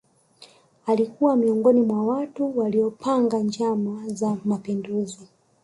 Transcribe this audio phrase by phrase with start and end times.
[0.85, 5.27] Alikuwa miongoni mwa watu waliopanga njama za mapinduzi